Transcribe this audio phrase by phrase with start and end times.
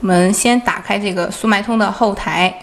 [0.00, 2.54] 我们先打开这个速卖通的后台，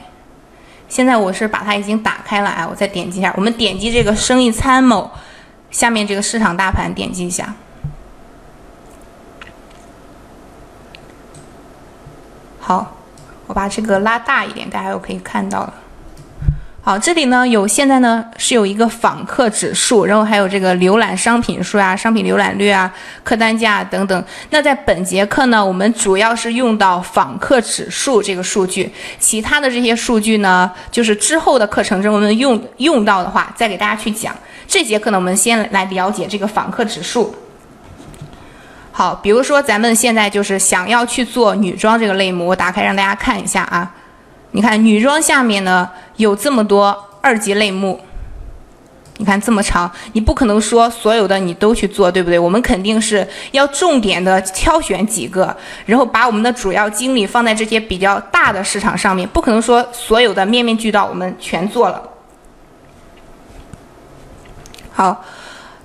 [0.87, 5.11] 现在我是把它已经打开了啊，我再点击一下，我们点击这个生意参谋
[5.69, 7.53] 下面这个市场大盘，点击一下。
[12.59, 12.95] 好，
[13.47, 15.73] 我把这个拉大一点，大家就可以看到了。
[16.87, 22.93] 好，这里呢有现在呢是有一个访客指数，然后还有这个浏览商品数啊、商品浏览率啊、
[23.23, 24.23] 客单价等等。
[24.51, 34.35] 那在本节课呢，我们主要是用到访客指数这个数据，其他的这些数据呢，就是之后的课程中我们用用到的话，再给大家去讲。
[34.67, 37.33] 这节课呢，我们先来了解这个访客指数。
[38.91, 43.91] 好，比如说咱们现在就是想要去做女装这个类目，我打开让大家看一下啊。
[44.55, 47.99] 你看女装下面呢有这么多二级类目，
[49.17, 52.39] 你看这么长，你不可能说所有的你都去做，对不对？
[52.39, 55.53] 我们肯定是要重点的挑选几个，
[55.85, 62.01] 然后把我们的主要精力放在这些比较大的市场上面，不可能说所有的面面俱到我们全做了。
[64.93, 65.25] 好，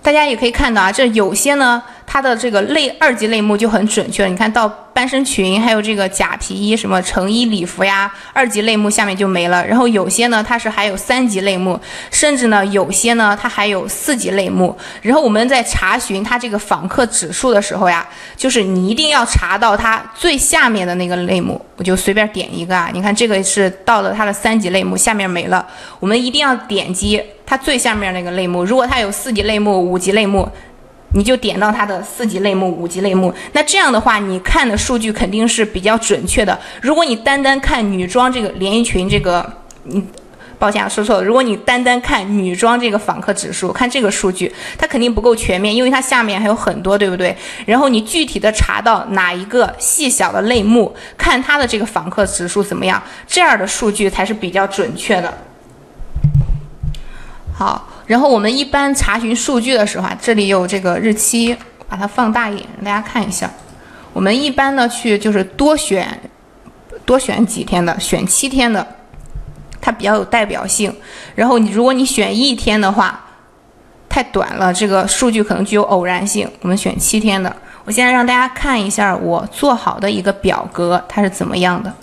[0.00, 1.82] 大家也可以看到啊，这有些呢。
[2.12, 9.64] 它的这个类二级类目就很准确了，你看到半身裙，还有这个假皮衣，什么成衣礼服呀，二级类目下面就没了。
[9.64, 11.80] 然后有些呢，它是还有三级类目，
[12.10, 14.76] 甚至呢，有些呢，它还有四级类目。
[15.02, 18.04] 然后我们在查询它这个访客指数的时候呀，
[18.36, 22.90] 就是你一定要查到它最下面的那个类目，我就随便点一个啊。
[22.92, 25.64] 你看这个是到了它的三级类目，下面没了，
[26.00, 28.64] 我们一定要点击它最下面那个类目。
[28.64, 30.50] 如果它有四级类目、五级类目。
[31.12, 36.56] 你就点到它的四级类目、五级类目，那这样的话，你看的数据肯定是比较准确的。
[36.80, 39.44] 如果你单单看女装这个连衣裙这个，
[39.82, 40.00] 你，
[40.56, 41.24] 抱歉啊，说错了。
[41.24, 47.36] 如果你单单看女装这个访客指数，看这个数据，它肯定不够全面，因为它下面还有很多，对不对？
[47.66, 55.38] 然后你具体的查到哪一个细小的类目，看它的这个访客指数怎么样，这样的数据才是比较准确的。
[57.52, 57.88] 好。
[58.10, 61.56] 然后我们一般查询数据的时候啊，这里有这个日期，
[61.88, 63.48] 把它放大一点，让大家看一下。
[64.12, 66.20] 我们一般呢去就是多选，
[67.06, 68.84] 多选几天的，选七天的，
[69.80, 70.92] 它比较有代表性。
[71.36, 73.24] 然后你如果你选一天的话，
[74.08, 76.50] 太短了，这个数据可能具有偶然性。
[76.62, 77.54] 我们选七天的。
[77.84, 81.94] 我现在让大家看一下我做好的一个表格，它是怎么样的。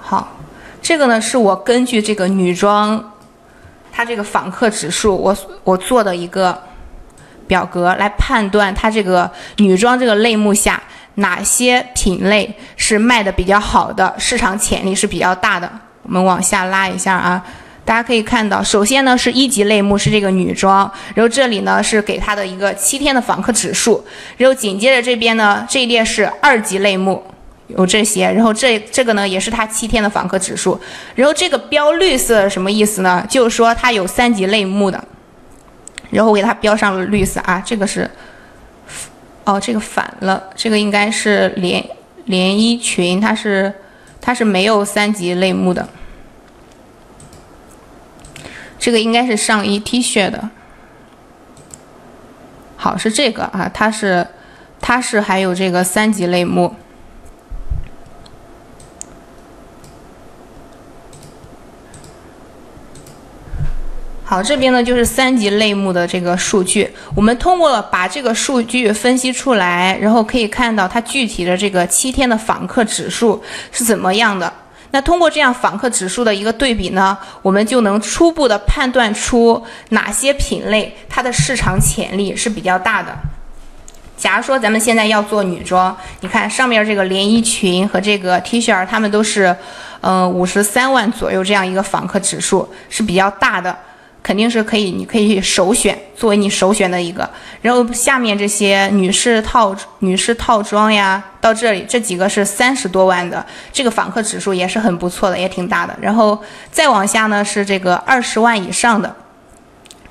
[0.00, 0.36] 好，
[0.82, 3.12] 这个呢是我根据这个女装。
[4.00, 6.58] 它这个访客指数，我我做的一个
[7.46, 10.82] 表格来判断它这个女装这个类目下
[11.16, 15.70] 哪些品类是卖的比较好的，市场潜力是比较大的。
[16.02, 17.44] 我们往下拉一下啊，
[17.84, 24.02] 大家可以看到，首先呢是一级类目是这个女装，然后这里呢是给它的一个七天的访客指数，
[24.38, 27.22] 然后紧接着这边呢这一列是二级类目。
[27.76, 30.80] 有这些，然后这这个呢也是它七天的访客指数，
[31.14, 33.26] 然后这个标绿色什么意思呢？
[33.28, 35.02] 就是说它有三级类目的，
[36.10, 38.10] 然后我给它标上了绿色啊，这个是，
[39.44, 41.84] 哦，这个反了，这个应该是连
[42.24, 43.72] 连衣裙，它是
[44.20, 45.88] 它是没有三级类目的，
[48.78, 50.50] 这个应该是上衣 T 恤的，
[52.76, 54.26] 好是这个啊，它是
[54.80, 56.74] 它是还有这个三级类目。
[64.30, 66.88] 好，这边呢就是三级类目的这个数据。
[67.16, 73.42] 我们通过了把这个数据分析出来，然后可以看到它具体的这个七天的访客指数
[73.72, 74.52] 是怎么样的。
[74.92, 83.12] 那通过这样访客指数的一个对比呢，我们就能初步的判断出哪些品类它的市场潜力是比较大的。
[84.16, 89.56] 假如说咱们现在要做女装，你看上面这个连衣裙和这个 T 恤，它们都是，
[90.02, 93.76] 嗯，五十三万左右这样一个访客指数是比较大的。
[94.22, 97.28] 肯定是可以，你可以首选作为你首选的一个。
[97.62, 105.96] 然后下面这些女士套、女士套装呀，到这里这几个是三十多万的，这个访客指数也是很不错的，也挺大的。
[106.00, 106.38] 然后
[106.70, 109.14] 再往下呢是这个二十万以上的，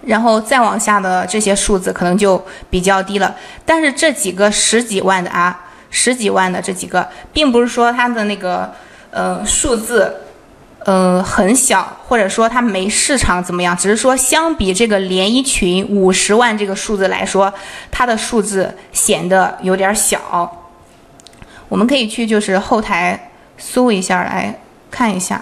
[0.01, 3.35] 然后再往下的这些数字可能就比较低了。
[3.65, 8.71] 但是这几个十几万的啊，十几万的这几个，并不是说它的那个
[9.12, 10.15] 呃数字。
[10.85, 13.75] 嗯，很小，或者说它没市场怎么样？
[13.75, 17.53] 只是说相比这个连衣裙五十万这个数字来说，
[17.91, 20.49] 它的数字显得有点小。
[21.67, 24.57] 我们可以去就是后台搜一下来
[24.89, 25.37] 看一下。